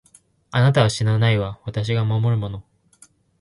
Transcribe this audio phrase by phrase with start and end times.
[0.49, 2.63] あなたは死なないわ、私が守るもの。